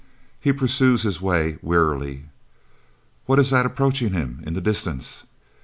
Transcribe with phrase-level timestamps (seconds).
[0.39, 2.23] He pursues his way wearily.
[3.27, 5.25] What is that approaching him in the distance?